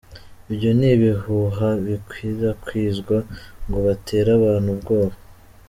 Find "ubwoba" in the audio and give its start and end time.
4.75-5.15